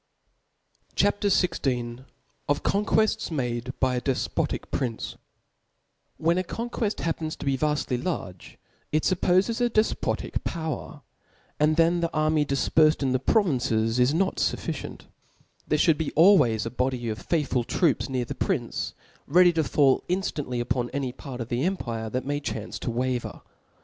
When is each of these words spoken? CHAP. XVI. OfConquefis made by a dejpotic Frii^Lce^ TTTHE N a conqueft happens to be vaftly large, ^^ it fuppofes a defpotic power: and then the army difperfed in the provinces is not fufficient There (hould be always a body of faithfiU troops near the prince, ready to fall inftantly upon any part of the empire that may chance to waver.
CHAP. 0.95 1.21
XVI. 1.21 2.05
OfConquefis 2.49 3.29
made 3.29 3.71
by 3.79 3.93
a 3.97 4.01
dejpotic 4.01 4.61
Frii^Lce^ 4.71 5.15
TTTHE 6.19 6.31
N 6.31 6.37
a 6.39 6.43
conqueft 6.43 7.01
happens 7.01 7.35
to 7.35 7.45
be 7.45 7.55
vaftly 7.55 8.03
large, 8.03 8.57
^^ 8.57 8.57
it 8.91 9.03
fuppofes 9.03 9.61
a 9.63 9.69
defpotic 9.69 10.43
power: 10.43 11.03
and 11.59 11.75
then 11.75 11.99
the 11.99 12.11
army 12.15 12.43
difperfed 12.43 13.03
in 13.03 13.11
the 13.11 13.19
provinces 13.19 13.99
is 13.99 14.11
not 14.11 14.37
fufficient 14.37 15.01
There 15.67 15.77
(hould 15.77 15.99
be 15.99 16.11
always 16.13 16.65
a 16.65 16.71
body 16.71 17.07
of 17.09 17.27
faithfiU 17.27 17.67
troops 17.67 18.09
near 18.09 18.25
the 18.25 18.33
prince, 18.33 18.95
ready 19.27 19.53
to 19.53 19.63
fall 19.63 20.03
inftantly 20.09 20.59
upon 20.59 20.89
any 20.93 21.11
part 21.11 21.39
of 21.41 21.49
the 21.49 21.61
empire 21.61 22.09
that 22.09 22.25
may 22.25 22.39
chance 22.39 22.79
to 22.79 22.89
waver. 22.89 23.43